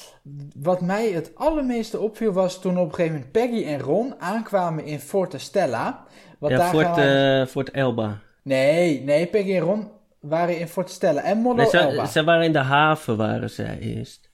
wat 0.56 0.80
mij 0.80 1.10
het 1.10 1.34
allermeeste 1.34 1.98
opviel 2.00 2.32
was 2.32 2.60
toen 2.60 2.78
op 2.78 2.88
een 2.88 2.94
gegeven 2.94 3.14
moment 3.14 3.32
Peggy 3.32 3.64
en 3.64 3.80
Ron 3.80 4.14
aankwamen 4.20 4.84
in 4.84 5.00
Forte 5.00 5.38
Stella. 5.38 6.04
Want 6.38 6.52
Ja, 6.52 6.58
daar 6.58 6.68
Fort, 6.70 6.84
gaan 6.86 6.98
eh, 7.40 7.46
Fort 7.46 7.70
Elba. 7.70 8.18
Nee, 8.42 9.02
nee, 9.02 9.26
Peggy 9.26 9.54
en 9.54 9.60
Ron 9.60 9.90
waren 10.20 10.58
in 10.58 10.68
Forte 10.68 10.92
Stella 10.92 11.22
en 11.22 11.38
Mollo 11.38 11.62
Nee, 11.62 11.80
Elba. 11.82 12.04
ze, 12.06 12.12
ze 12.12 12.24
waren 12.24 12.44
in 12.44 12.52
de 12.52 12.58
haven, 12.58 13.16
waren 13.16 13.50
zij 13.50 13.78
eerst. 13.78 14.25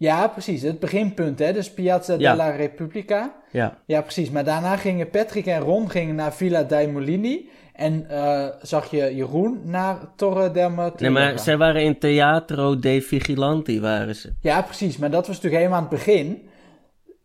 Ja, 0.00 0.28
precies, 0.28 0.62
het 0.62 0.78
beginpunt, 0.80 1.38
hè, 1.38 1.52
dus 1.52 1.70
Piazza 1.72 2.14
Ja. 2.18 2.30
della 2.30 2.50
Repubblica. 2.50 3.34
Ja. 3.50 3.78
Ja, 3.86 4.00
precies. 4.00 4.30
Maar 4.30 4.44
daarna 4.44 4.76
gingen 4.76 5.10
Patrick 5.10 5.46
en 5.46 5.60
Ron 5.60 5.90
gingen 5.90 6.14
naar 6.14 6.32
Villa 6.34 6.62
dei 6.62 6.86
Molini. 6.88 7.48
En 7.72 8.10
eh, 8.10 8.46
zag 8.62 8.90
je 8.90 9.14
Jeroen 9.14 9.60
naar 9.64 9.98
Torre 10.16 10.50
del 10.50 10.68
Nee, 10.68 10.76
Matrimonio. 10.76 11.24
maar 11.28 11.38
zij 11.38 11.56
waren 11.56 11.82
in 11.82 11.98
Teatro 11.98 12.78
de 12.78 13.02
Vigilanti, 13.02 13.80
waren 13.80 14.14
ze. 14.16 14.32
Ja, 14.40 14.62
precies. 14.62 14.96
Maar 14.98 15.10
dat 15.10 15.26
was 15.26 15.36
natuurlijk 15.36 15.62
helemaal 15.62 15.82
aan 15.84 15.88
het 15.90 16.04
begin. 16.04 16.48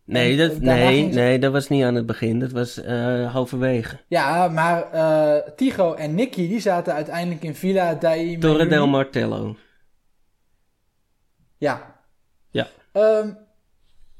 Nee, 0.04 0.36
dat, 0.36 0.58
nee, 0.60 1.12
ze- 1.12 1.18
nee, 1.18 1.38
dat 1.38 1.52
was 1.52 1.68
niet 1.68 1.84
aan 1.84 1.94
het 1.94 2.06
begin. 2.06 2.38
Dat 2.38 2.52
was 2.52 2.82
eh, 2.82 3.32
halverwege. 3.32 3.96
Ja, 4.08 4.48
maar 4.48 4.92
eh 4.92 5.52
Tigo 5.56 5.94
en 5.94 6.14
Nicky 6.14 6.48
die 6.48 6.60
zaten 6.60 6.94
uiteindelijk 6.94 7.42
in 7.42 7.54
Villa 7.54 7.94
dei 7.94 8.38
Torre 8.38 8.66
del 8.66 8.86
Martello. 8.86 9.56
Ja. 11.58 11.94
Ehm, 12.96 13.32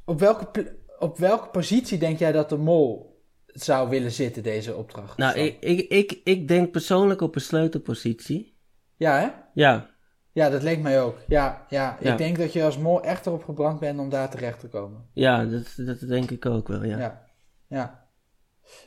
op, 0.04 0.20
welke 0.20 0.76
op 0.98 1.18
welke 1.18 1.48
positie 1.48 1.98
denk 1.98 2.18
jij 2.18 2.32
dat 2.32 2.48
de 2.48 2.56
mol 2.56 3.14
zou 3.46 3.88
willen 3.88 4.10
zitten, 4.10 4.42
deze 4.42 4.74
opdracht? 4.74 5.18
Nou, 5.18 5.38
ik, 5.38 5.56
ik, 5.60 5.80
ik, 5.88 6.20
ik 6.24 6.48
denk 6.48 6.70
persoonlijk 6.70 7.20
op 7.20 7.34
een 7.34 7.40
sleutelpositie. 7.40 8.58
Ja, 8.96 9.18
hè? 9.18 9.28
Ja, 9.54 9.90
Ja, 10.32 10.50
dat 10.50 10.62
leek 10.62 10.80
mij 10.80 11.02
ook. 11.02 11.18
Ja, 11.28 11.66
ja. 11.68 11.98
Ja. 12.00 12.12
ik 12.12 12.18
denk 12.18 12.38
dat 12.38 12.52
je 12.52 12.64
als 12.64 12.78
mol 12.78 13.02
echt 13.02 13.26
erop 13.26 13.44
gebrand 13.44 13.80
bent 13.80 13.98
om 13.98 14.08
daar 14.08 14.30
terecht 14.30 14.60
te 14.60 14.68
komen. 14.68 15.08
ja 15.12 15.44
dat, 15.44 15.72
dat 15.76 16.00
denk 16.00 16.30
ik 16.30 16.46
ook 16.46 16.68
wel, 16.68 16.84
ja. 16.84 16.98
Ja. 16.98 17.26
ja. 17.68 18.08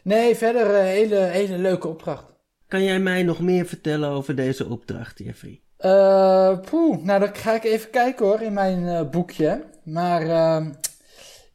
Nee, 0.04 0.36
verder 0.36 0.76
een 0.76 0.86
hele, 0.86 1.16
hele 1.16 1.58
leuke 1.58 1.88
opdracht. 1.88 2.34
Kan 2.68 2.84
jij 2.84 3.00
mij 3.00 3.24
nog 3.24 3.40
meer 3.40 3.66
vertellen 3.66 4.10
over 4.10 4.36
deze 4.36 4.70
opdracht, 4.70 5.20
Jeffrey? 5.20 5.62
Eh 5.78 6.60
poeh, 6.60 7.04
nou 7.04 7.20
dan 7.20 7.36
ga 7.36 7.56
ik 7.56 7.64
even 7.64 7.90
kijken 7.90 8.26
hoor 8.26 8.42
in 8.42 8.54
mijn 8.54 8.88
eh, 8.88 9.10
boekje. 9.10 9.64
Maar 9.92 10.22
ehm, 10.22 10.74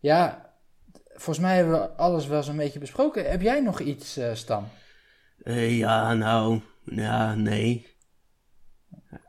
ja, 0.00 0.53
volgens 1.09 1.38
mij 1.38 1.57
hebben 1.57 1.81
we 1.81 1.91
alles 1.91 2.26
wel 2.26 2.43
zo'n 2.43 2.57
beetje 2.57 2.79
besproken. 2.79 3.31
Heb 3.31 3.41
jij 3.43 3.61
nog 3.61 3.81
iets, 3.81 4.17
eh, 4.17 4.35
Stan? 4.35 4.69
Eh, 5.43 5.79
ja, 5.79 6.14
nou, 6.14 6.61
ja, 6.85 7.35
nee. 7.35 7.87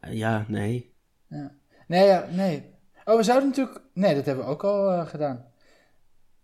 Ja, 0.09 0.45
nee. 0.47 0.93
Nee, 1.87 2.05
ja, 2.05 2.27
nee. 2.31 2.73
Oh, 3.05 3.15
we 3.15 3.23
zouden 3.23 3.49
natuurlijk... 3.49 3.81
Nee, 3.93 4.15
dat 4.15 4.25
hebben 4.25 4.45
we 4.45 4.51
ook 4.51 4.63
al 4.63 4.91
eh, 4.91 5.07
gedaan. 5.07 5.45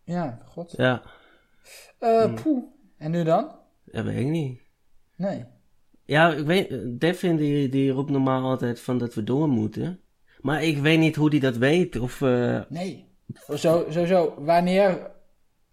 Ja, 0.03 0.41
god. 0.45 0.73
Ja, 0.77 1.01
Hmm. 1.99 2.35
poeh. 2.35 2.63
En 2.97 3.11
nu 3.11 3.23
dan? 3.23 3.55
dat 3.85 4.05
weet 4.05 4.19
ik 4.19 4.27
niet. 4.27 4.61
Nee. 5.15 5.45
Ja, 6.05 6.33
ik 6.33 6.45
weet, 6.45 6.99
Devin 6.99 7.35
die, 7.35 7.69
die 7.69 7.91
roept 7.91 8.09
normaal 8.09 8.43
altijd 8.49 8.79
van 8.79 8.97
dat 8.97 9.13
we 9.13 9.23
door 9.23 9.47
moeten. 9.49 9.99
Maar 10.41 10.63
ik 10.63 10.77
weet 10.77 10.99
niet 10.99 11.15
hoe 11.15 11.29
die 11.29 11.39
dat 11.39 11.57
weet. 11.57 11.99
Of, 11.99 12.21
eh, 12.21 12.61
Nee. 12.69 13.09
Zo, 13.47 13.85
sowieso, 13.89 14.33
wanneer 14.43 15.11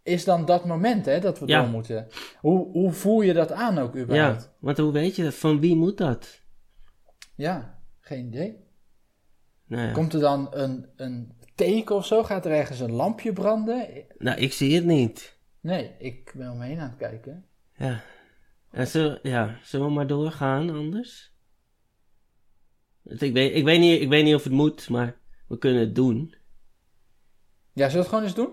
is 0.02 0.24
dan 0.24 0.44
dat 0.44 0.64
moment 0.64 1.06
hè, 1.06 1.20
dat 1.20 1.38
we 1.38 1.46
Ja. 1.46 1.60
door 1.60 1.70
moeten? 1.70 2.06
Hoe, 2.40 2.66
hoe 2.72 2.92
voel 2.92 3.20
je 3.20 3.32
dat 3.32 3.52
aan 3.52 3.78
ook 3.78 3.96
überhaupt? 3.96 4.42
ja, 4.42 4.52
want 4.58 4.78
hoe 4.78 4.92
weet 4.92 5.16
je 5.16 5.22
dat? 5.22 5.34
Van 5.34 5.60
wie 5.60 5.76
moet 5.76 5.98
dat? 5.98 6.42
Ja, 7.34 7.78
geen 8.00 8.26
idee. 8.26 8.56
Nou, 9.66 9.86
ja. 9.86 9.92
Komt 9.92 10.12
er 10.14 10.20
dan 10.20 10.48
een, 10.50 10.86
een 10.96 11.32
teken 11.54 11.94
of 11.96 12.06
zo? 12.06 12.22
Gaat 12.24 12.44
er 12.46 12.52
ergens 12.52 12.80
een 12.80 12.92
lampje 12.92 13.32
branden? 13.32 13.86
nou, 14.18 14.38
ik 14.38 14.52
zie 14.52 14.74
het 14.74 14.84
niet. 14.84 15.36
Nee, 15.60 15.90
ik 15.98 16.32
ben 16.36 16.50
om 16.50 16.58
me 16.58 16.64
heen 16.66 16.78
aan 16.78 16.88
het 16.88 16.98
kijken. 16.98 17.44
Ja. 17.76 18.00
En 18.70 18.86
zullen, 18.86 19.18
ja, 19.22 19.58
zullen 19.62 19.86
we 19.86 19.92
maar 19.92 20.06
doorgaan 20.06 20.70
anders? 20.70 21.32
Ik 23.08 23.32
weet, 23.32 23.54
ik, 23.54 23.64
weet 23.64 23.80
niet, 23.80 24.00
ik 24.00 24.08
weet 24.08 24.24
niet 24.24 24.34
of 24.34 24.44
het 24.44 24.52
moet, 24.52 24.88
maar 24.88 25.16
we 25.48 25.58
kunnen 25.58 25.80
het 25.80 25.94
doen. 25.94 26.34
Ja, 27.72 27.88
zullen 27.88 27.92
we 27.92 27.98
het 27.98 28.08
gewoon 28.08 28.24
eens 28.24 28.34
doen? 28.34 28.50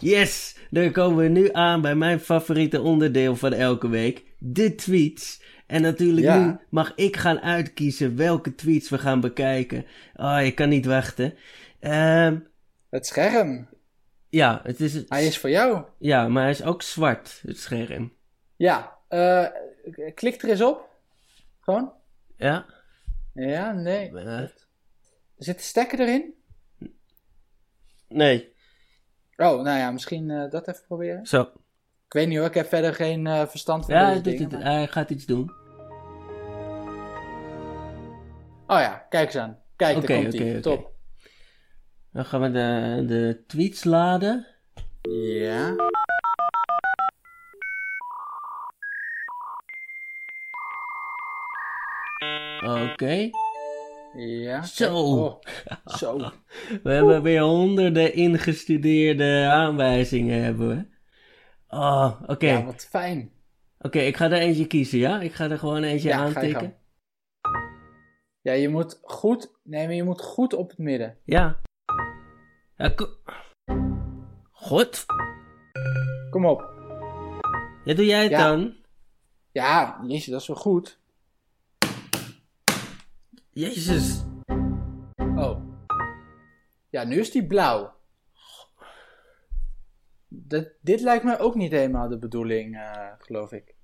Yes! 0.00 0.56
Dan 0.70 0.92
komen 0.92 1.16
we 1.22 1.28
nu 1.28 1.48
aan 1.52 1.80
bij 1.80 1.94
mijn 1.94 2.20
favoriete 2.20 2.80
onderdeel 2.80 3.36
van 3.36 3.52
elke 3.52 3.88
week. 3.88 4.24
De 4.38 4.74
tweets. 4.74 5.42
En 5.66 5.82
natuurlijk 5.82 6.26
Ja. 6.26 6.44
nu 6.46 6.56
mag 6.68 6.92
ik 6.94 7.16
gaan 7.16 7.40
uitkiezen 7.40 8.16
welke 8.16 8.54
tweets 8.54 8.88
we 8.90 8.98
gaan 8.98 9.20
bekijken. 9.20 9.84
Oh, 10.16 10.38
ik 10.42 10.54
kan 10.54 10.68
niet 10.68 10.86
wachten. 10.86 11.34
Ehm, 11.80 12.38
Het 12.90 13.06
scherm. 13.06 13.68
ja, 14.28 14.60
het 14.62 14.80
is, 14.80 15.02
Hij 15.08 15.26
is 15.26 15.38
voor 15.38 15.50
jou. 15.50 15.82
ja, 15.98 16.28
maar 16.28 16.42
hij 16.42 16.50
is 16.52 16.62
ook 16.62 16.82
zwart, 16.82 17.40
het 17.46 17.58
scherm. 17.58 18.12
Ja, 18.56 18.98
eh, 19.12 19.46
klik 20.14 20.42
er 20.42 20.48
eens 20.48 20.62
op. 20.62 20.88
Gewoon. 21.60 21.92
Ja? 22.36 22.66
Ja, 23.34 23.72
nee. 23.72 24.18
Eh, 24.18 24.48
Zit 25.36 25.56
de 25.56 25.62
stekker 25.62 26.00
erin? 26.00 26.34
nee. 28.08 28.50
Oh, 29.36 29.62
nou 29.62 29.78
ja, 29.78 29.90
misschien 29.90 30.30
eh, 30.30 30.50
dat 30.50 30.68
even 30.68 30.82
proberen. 30.86 31.26
Zo. 31.26 31.40
Ik 32.06 32.12
weet 32.18 32.28
niet 32.28 32.38
hoor, 32.38 32.46
ik 32.46 32.54
heb 32.54 32.66
verder 32.68 32.94
geen 32.94 33.26
verstand 33.48 33.84
van 33.84 33.94
Ja, 33.94 34.08
deze 34.10 34.20
dingen. 34.22 34.42
het, 34.42 34.52
maar- 34.52 34.62
hij 34.62 34.86
gaat 34.86 35.10
iets 35.10 35.26
doen. 35.26 35.50
Oh 38.66 38.78
ja, 38.80 39.06
kijk 39.08 39.26
eens 39.26 39.36
aan. 39.36 39.58
Kijk, 39.76 39.96
Oké, 39.96 40.22
daar 40.22 40.30
komt. 40.36 40.62
Top. 40.62 40.92
Dan 42.12 42.24
gaan 42.24 42.40
we 42.40 42.50
de, 42.50 43.04
de 43.06 43.44
tweets 43.46 43.84
laden. 43.84 44.46
Ja. 45.10 45.74
Oké. 52.64 53.30
Ja. 54.16 54.62
Zo. 54.62 54.94
Oh, 54.96 55.40
zo. 55.98 56.16
We 56.82 56.92
hebben 56.92 57.22
weer 57.22 57.40
honderden 57.40 58.14
ingestudeerde 58.14 59.48
aanwijzingen 59.50 60.42
hebben 60.42 60.68
we. 60.68 60.86
Oh, 61.76 62.20
oké. 62.26 62.46
Ja, 62.46 62.64
wat 62.64 62.86
fijn. 62.90 63.30
Oké, 63.78 63.98
ik 63.98 64.16
ga 64.16 64.24
er 64.24 64.32
eentje 64.32 64.66
kiezen, 64.66 64.98
ja? 64.98 65.20
Ik 65.20 65.32
ga 65.32 65.50
er 65.50 65.58
gewoon 65.58 65.82
eentje 65.82 66.08
Ja, 66.08 66.18
aantikken. 66.18 66.76
Ja, 68.40 68.52
je 68.52 68.68
moet 68.68 69.00
goed... 69.02 69.52
Nee, 69.62 69.86
maar 69.86 69.94
je 69.94 70.04
moet 70.04 70.20
goed 70.20 70.52
op 70.52 70.68
het 70.70 70.78
midden. 70.78 71.16
Ja. 71.24 71.60
ja 72.76 72.94
God. 74.50 75.04
Kom 76.30 76.46
op. 76.46 76.60
Ja, 77.84 77.94
doe 77.94 78.06
jij 78.06 78.22
het 78.22 78.30
Ja. 78.30 78.48
dan? 78.48 78.74
Ja, 79.52 80.00
jezus, 80.06 80.26
dat 80.26 80.40
is 80.40 80.46
wel 80.46 80.56
goed. 80.56 81.00
Jezus. 83.52 84.22
Oh. 85.18 85.60
Ja, 86.90 87.04
nu 87.04 87.18
is 87.18 87.30
die 87.30 87.46
blauw. 87.46 87.94
Dat, 90.28 90.68
dit 90.80 91.00
lijkt 91.00 91.24
mij 91.24 91.38
ook 91.40 91.54
niet 91.54 91.72
helemaal 91.72 92.08
de 92.08 92.18
bedoeling, 92.18 92.76
eh, 92.76 93.12
geloof 93.18 93.52
ik. 93.52 93.74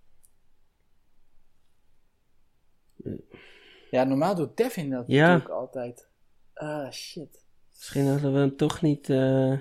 Ja, 3.91 4.05
normaal 4.05 4.35
doet 4.35 4.57
Devin 4.57 4.91
dat 4.91 5.05
Ja. 5.07 5.27
natuurlijk 5.27 5.55
altijd. 5.61 6.09
Ah, 6.55 6.91
shit. 6.91 7.45
Misschien 7.71 8.07
hadden 8.07 8.33
we 8.33 8.39
hem 8.39 8.57
toch 8.57 8.83
niet 8.83 9.11
eh, 9.11 9.59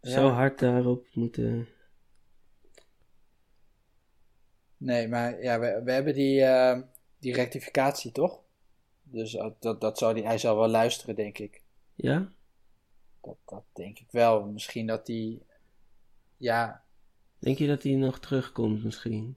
zo 0.00 0.26
Ja. 0.26 0.32
hard 0.32 0.58
daarop 0.58 1.06
moeten... 1.12 1.68
Nee, 4.76 5.08
maar 5.08 5.42
ja, 5.42 5.60
we, 5.60 5.80
we 5.84 5.92
hebben 5.92 6.14
die, 6.14 6.42
eh, 6.44 6.80
die 7.20 7.34
rectificatie, 7.34 8.12
toch? 8.12 8.40
Dus 9.02 9.38
dat, 9.58 9.80
dat 9.80 9.98
zou 9.98 10.14
die, 10.14 10.26
hij 10.26 10.38
zal 10.38 10.56
wel 10.56 10.68
luisteren, 10.68 11.14
denk 11.14 11.38
ik. 11.38 11.62
Ja? 11.94 12.32
Dat, 13.20 13.36
dat 13.44 13.64
denk 13.72 13.98
ik 13.98 14.10
wel. 14.10 14.44
Misschien 14.44 14.86
dat 14.86 15.06
hij... 15.06 15.42
Ja, 16.36 16.84
Denk 17.40 17.58
je 17.58 17.66
dat 17.66 17.82
hij 17.82 17.92
nog 17.92 18.18
terugkomt 18.18 18.84
misschien? 18.84 19.36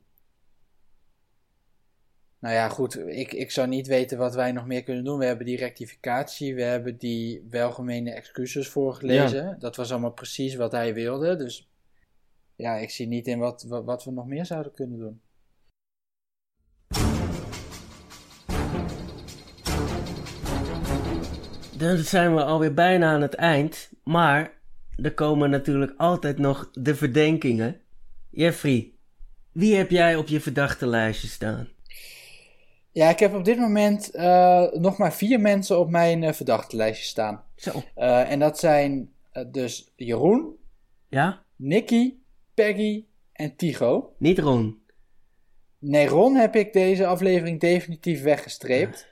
Nou 2.40 2.54
ja, 2.56 2.70
goed. 2.70 2.98
Ik, 3.08 3.34
ik 3.34 3.52
zou 3.52 3.68
niet 3.68 3.88
weten 3.88 4.18
wat 4.18 4.36
wij 4.36 4.52
nog 4.52 4.66
meer 4.66 4.84
kunnen 4.84 5.04
doen. 5.04 5.18
We 5.18 5.26
hebben 5.26 5.46
die 5.46 5.58
rectificatie. 5.58 6.56
We 6.56 6.62
hebben 6.62 6.98
die 6.98 7.48
welgemene 7.50 8.12
excuses 8.12 8.68
voorgelezen. 8.68 9.56
Dat 9.60 9.76
was 9.76 9.92
allemaal 9.92 10.12
precies 10.12 10.56
wat 10.56 10.72
hij 10.72 10.94
wilde. 10.94 11.36
Dus 11.36 11.70
ja, 12.56 12.76
ik 12.76 12.90
zie 12.90 13.08
niet 13.08 13.28
in 13.28 13.40
wat, 13.40 13.64
wat, 13.64 13.84
wat 13.86 14.04
we 14.04 14.12
nog 14.12 14.26
meer 14.26 14.46
zouden 14.46 14.74
kunnen 14.74 15.00
doen. 15.00 15.22
Dan 21.84 21.98
zijn 21.98 22.36
we 22.36 22.44
alweer 22.44 22.74
bijna 22.74 23.14
aan 23.14 23.22
het 23.22 23.34
eind. 23.34 23.90
Maar 24.04 24.52
er 25.02 25.14
komen 25.14 25.50
natuurlijk 25.50 25.94
altijd 25.98 26.38
nog 26.38 26.70
de 26.72 26.96
verdenkingen. 26.96 27.82
Jeffrey, 28.30 28.92
wie 29.52 29.76
heb 29.76 29.90
jij 29.90 30.16
op 30.16 30.28
je 30.28 30.42
verdachte 30.42 30.88
lijstje 30.88 31.28
staan? 31.28 31.68
Ja, 32.92 33.10
ik 33.10 33.20
heb 33.20 33.34
op 33.34 33.46
dit 33.46 33.58
moment 33.58 34.12
eh, 34.12 34.72
nog 34.72 34.98
maar 34.98 35.14
vier 35.14 35.40
mensen 35.40 35.80
op 35.80 35.90
mijn 35.90 36.22
uh, 36.22 36.32
verdachte 36.32 36.76
lijstje 36.76 37.06
staan. 37.06 37.44
Zo. 37.56 37.84
Uh, 37.98 38.32
en 38.32 38.40
dat 38.40 38.60
zijn 38.60 39.12
dus 39.52 39.92
Jeroen, 39.96 40.56
Ja? 41.10 41.44
Nicky, 41.56 42.14
Peggy 42.54 43.06
en 43.34 43.56
Tigo. 43.56 44.14
Niet 44.18 44.40
Ron. 44.40 44.82
Nee, 45.80 46.08
Ron 46.08 46.36
heb 46.36 46.56
ik 46.56 46.74
deze 46.74 47.06
aflevering 47.06 47.60
definitief 47.60 48.24
weggestreept. 48.24 49.08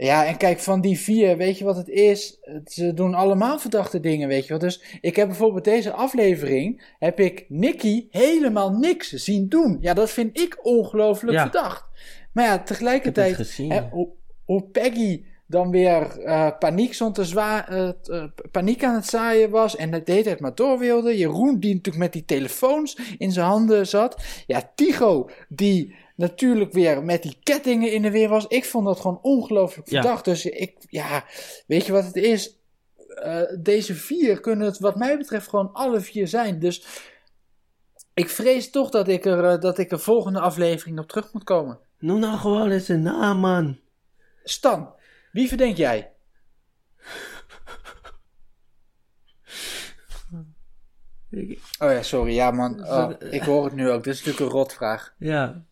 Ja, 0.00 0.26
en 0.26 0.36
kijk, 0.36 0.58
van 0.58 0.80
die 0.80 0.98
vier, 0.98 1.36
weet 1.36 1.58
je 1.58 1.64
wat 1.64 1.76
het 1.76 1.88
is? 1.88 2.38
Ze 2.64 2.94
doen 2.94 3.14
allemaal 3.14 3.58
verdachte 3.58 4.00
dingen, 4.00 4.28
weet 4.28 4.42
je 4.42 4.48
wel. 4.48 4.58
Dus 4.58 4.82
ik 5.00 5.16
heb 5.16 5.26
bijvoorbeeld 5.26 5.64
deze 5.64 5.92
aflevering, 5.92 6.94
heb 6.98 7.20
ik 7.20 7.44
Nicky 7.48 8.06
helemaal 8.10 8.70
niks 8.70 9.08
zien 9.12 9.48
doen. 9.48 9.78
Ja, 9.80 9.94
dat 9.94 10.10
vind 10.10 10.40
ik 10.40 10.58
ongelooflijk 10.62 11.36
Ja. 11.36 11.42
verdacht. 11.42 11.84
Maar 12.32 12.44
ja, 12.44 12.58
tegelijkertijd, 12.58 13.36
het 13.36 13.46
gezien. 13.46 13.70
hè, 13.70 13.80
hoe, 13.90 14.08
hoe 14.44 14.62
Peggy 14.62 15.24
dan 15.46 15.70
weer 15.70 16.18
eh, 16.20 16.48
paniek 16.58 16.94
stond 16.94 17.14
te 17.14 17.24
zwa 17.24 17.68
eh, 17.68 17.88
eh, 17.88 18.24
paniek 18.50 18.84
aan 18.84 18.94
het 18.94 19.06
zaaien 19.06 19.50
was 19.50 19.76
en 19.76 19.90
de 19.90 20.02
hele 20.04 20.22
tijd 20.22 20.40
maar 20.40 20.54
door 20.54 20.78
wilde. 20.78 21.16
Jeroen 21.18 21.60
die 21.60 21.74
natuurlijk 21.74 22.04
met 22.04 22.12
die 22.12 22.24
telefoons 22.24 22.98
in 23.18 23.32
zijn 23.32 23.46
handen 23.46 23.86
zat. 23.86 24.22
Ja, 24.46 24.70
Tigo 24.74 25.30
die 25.48 25.94
natuurlijk 26.18 26.72
weer 26.72 27.02
met 27.04 27.22
die 27.22 27.38
kettingen 27.42 27.92
in 27.92 28.02
de 28.02 28.10
weer 28.10 28.28
was. 28.28 28.46
Ik 28.46 28.64
vond 28.64 28.86
dat 28.86 29.00
gewoon 29.00 29.18
ongelooflijk 29.22 29.88
Ja. 29.90 30.00
verdacht. 30.00 30.24
Dus 30.24 30.44
ik, 30.44 30.76
ja, 30.88 31.24
weet 31.66 31.86
je 31.86 31.92
wat 31.92 32.04
het 32.04 32.16
is? 32.16 32.56
Eh, 33.08 33.42
deze 33.58 33.94
vier 33.94 34.40
kunnen 34.40 34.66
het 34.66 34.78
wat 34.78 34.96
mij 34.96 35.18
betreft 35.18 35.48
gewoon 35.48 35.72
alle 35.72 36.00
vier 36.00 36.28
zijn. 36.28 36.58
Dus 36.58 36.84
ik 38.14 38.28
vrees 38.28 38.70
toch 38.70 38.90
dat 38.90 39.08
ik 39.08 39.24
er, 39.24 39.44
eh, 39.44 39.60
dat 39.60 39.78
ik 39.78 39.90
er 39.90 40.00
volgende 40.00 40.40
aflevering 40.40 40.98
op 40.98 41.08
terug 41.08 41.32
moet 41.32 41.44
komen. 41.44 41.78
Noem 41.98 42.20
nou 42.20 42.38
gewoon 42.38 42.70
eens 42.70 42.88
een 42.88 43.02
naam, 43.02 43.38
man. 43.38 43.78
Stan, 44.44 44.92
wie 45.32 45.48
verdenk 45.48 45.76
jij? 45.76 46.12
Oh 51.78 51.90
ja, 51.90 52.02
sorry. 52.02 52.34
Ja, 52.34 52.50
man. 52.50 52.86
Oh, 52.86 53.10
ik 53.30 53.42
hoor 53.42 53.64
het 53.64 53.74
nu 53.74 53.90
ook. 53.90 54.04
Dit 54.04 54.14
is 54.14 54.18
natuurlijk 54.24 54.46
een 54.52 54.58
rotvraag. 54.58 55.14
Ja, 55.18 55.62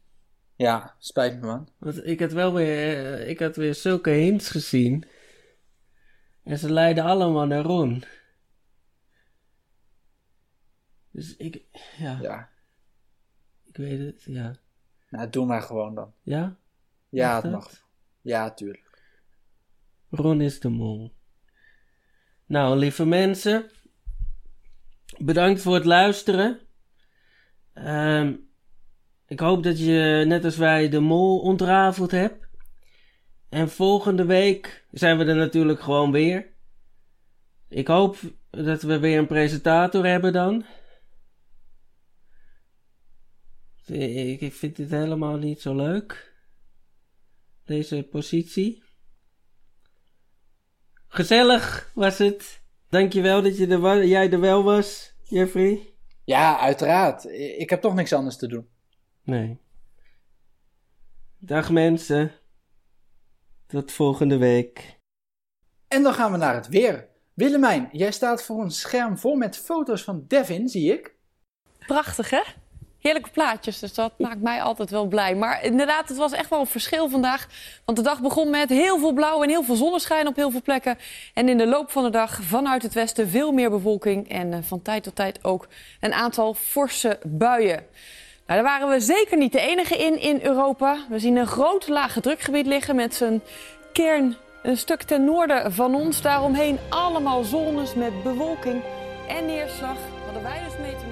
Ja, 0.56 0.94
spijt 0.98 1.40
me, 1.40 1.46
man. 1.46 1.68
want 1.78 2.06
ik 2.06 2.20
had 2.20 2.32
wel 2.32 2.52
weer, 2.54 3.14
eh, 3.14 3.28
ik 3.28 3.38
had 3.38 3.56
weer 3.56 3.74
zulke 3.74 4.10
hints 4.10 4.48
gezien. 4.50 5.04
En 6.42 6.58
ze 6.58 6.72
leiden 6.72 7.04
allemaal 7.04 7.46
naar 7.46 7.62
Ron. 7.62 8.02
Dus 11.10 11.36
ik, 11.36 11.62
ja, 11.98 12.18
Ja. 12.22 12.50
ik 13.64 13.76
weet 13.76 13.98
het, 13.98 14.22
ja. 14.22 14.56
Nou, 15.10 15.30
doe 15.30 15.46
maar 15.46 15.62
gewoon 15.62 15.94
dan. 15.94 16.14
Ja? 16.22 16.56
Ja, 17.08 17.32
Mag 17.34 17.42
het 17.42 17.52
mag. 17.52 17.84
Ja, 18.20 18.54
tuurlijk. 18.54 19.02
Ron 20.10 20.40
is 20.40 20.60
de 20.60 20.68
mol. 20.68 21.14
Nou, 22.46 22.76
lieve 22.78 23.06
mensen. 23.06 23.70
Bedankt 25.18 25.62
voor 25.62 25.74
het 25.74 25.84
luisteren. 25.84 26.60
Ehm, 27.72 28.36
ik 29.26 29.40
hoop 29.40 29.62
dat 29.62 29.78
je, 29.78 30.24
net 30.26 30.44
als 30.44 30.56
wij, 30.56 30.88
de 30.88 31.00
mol 31.00 31.40
ontrafeld 31.40 32.10
hebt. 32.10 32.46
En 33.48 33.70
volgende 33.70 34.24
week 34.24 34.86
zijn 34.90 35.18
we 35.18 35.24
er 35.24 35.36
natuurlijk 35.36 35.80
gewoon 35.80 36.12
weer. 36.12 36.54
Ik 37.68 37.86
hoop 37.86 38.18
dat 38.50 38.82
we 38.82 38.98
weer 38.98 39.18
een 39.18 39.26
presentator 39.26 40.06
hebben 40.06 40.32
dan. 40.32 40.64
Ik, 43.86 44.52
vind 44.52 44.76
dit 44.76 44.90
helemaal 44.90 45.36
niet 45.36 45.60
zo 45.60 45.74
leuk. 45.74 46.34
Deze 47.64 48.08
positie. 48.10 48.82
Gezellig 51.08 51.90
was 51.94 52.18
het. 52.18 52.60
Dankjewel 52.88 53.42
dat 53.42 53.56
je 53.56 53.66
er 53.66 54.06
jij 54.06 54.30
er 54.30 54.40
wel 54.40 54.62
was, 54.62 55.14
Jeffrey. 55.22 55.94
Ja, 56.24 56.58
uiteraard. 56.58 57.24
Ik 57.58 57.70
heb 57.70 57.80
toch 57.80 57.94
niks 57.94 58.12
anders 58.12 58.36
te 58.36 58.46
doen. 58.46 58.68
Nee. 59.26 59.58
Dag 61.38 61.70
mensen. 61.70 62.32
Tot 63.66 63.92
volgende 63.92 64.36
week. 64.36 64.98
En 65.88 66.02
dan 66.02 66.14
gaan 66.14 66.32
we 66.32 66.38
naar 66.38 66.54
het 66.54 66.68
weer. 66.68 67.08
Willemijn, 67.34 67.88
jij 67.92 68.12
staat 68.12 68.42
voor 68.42 68.62
een 68.62 68.70
scherm 68.70 69.18
vol 69.18 69.34
met 69.34 69.56
foto's 69.56 70.02
van 70.02 70.24
Devin, 70.28 70.68
zie 70.68 70.92
ik. 70.92 71.14
Prachtig, 71.86 72.30
hè? 72.30 72.42
Heerlijke 72.98 73.30
plaatjes, 73.30 73.78
dus 73.78 73.94
dat 73.94 74.18
maakt 74.18 74.40
mij 74.40 74.62
altijd 74.62 74.90
wel 74.90 75.06
blij. 75.06 75.34
Maar 75.34 75.64
inderdaad, 75.64 76.08
het 76.08 76.16
was 76.16 76.32
echt 76.32 76.50
wel 76.50 76.60
een 76.60 76.66
verschil 76.66 77.08
vandaag. 77.08 77.48
Want 77.84 77.98
de 77.98 78.04
dag 78.04 78.20
begon 78.20 78.50
met 78.50 78.68
heel 78.68 78.98
veel 78.98 79.12
blauw 79.12 79.42
en 79.42 79.48
heel 79.48 79.62
veel 79.62 79.74
zonneschijn 79.74 80.26
op 80.26 80.36
heel 80.36 80.50
veel 80.50 80.62
plekken. 80.62 80.98
En 81.34 81.48
in 81.48 81.58
de 81.58 81.66
loop 81.66 81.90
van 81.90 82.04
de 82.04 82.10
dag 82.10 82.42
vanuit 82.42 82.82
het 82.82 82.94
westen 82.94 83.28
veel 83.28 83.52
meer 83.52 83.70
bewolking. 83.70 84.28
En 84.28 84.52
eh, 84.52 84.58
van 84.62 84.82
tijd 84.82 85.02
tot 85.02 85.14
tijd 85.14 85.44
ook 85.44 85.68
een 86.00 86.12
aantal 86.12 86.54
forse 86.54 87.18
buien. 87.24 87.86
Nou, 88.46 88.62
daar 88.62 88.70
waren 88.70 88.88
we 88.88 89.00
zeker 89.00 89.36
niet 89.36 89.52
de 89.52 89.60
enige 89.60 89.96
in 89.96 90.20
in 90.20 90.40
Europa. 90.42 90.98
We 91.08 91.18
zien 91.18 91.36
een 91.36 91.46
groot 91.46 91.88
lage 91.88 92.20
drukgebied 92.20 92.66
liggen 92.66 92.96
met 92.96 93.14
zijn 93.14 93.42
kern 93.92 94.36
een 94.62 94.76
stuk 94.76 95.02
ten 95.02 95.24
noorden 95.24 95.72
van 95.72 95.94
ons. 95.94 96.22
Daaromheen 96.22 96.78
allemaal 96.88 97.44
zones 97.44 97.94
met 97.94 98.22
bewolking 98.22 98.82
en 99.28 99.46
neerslag. 99.46 99.96
Hadden 100.24 100.42
wij 100.42 100.60
dus 100.64 100.78
mee 100.80 100.96
te. 100.96 101.05